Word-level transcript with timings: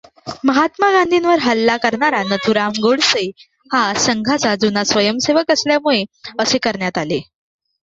महात्मा 0.45 0.89
गांधींवर 0.91 1.39
हल्ला 1.39 1.75
करणारा 1.77 2.21
नथुराम 2.23 2.71
गोडसे 2.81 3.29
हा 3.71 3.83
संघाचा 3.99 4.55
जुना 4.61 4.83
स्वयंसेवक 4.83 5.51
असल्यामुळे 5.51 6.03
असे 6.39 6.57
करण्यात 6.57 6.97
आले. 6.97 7.21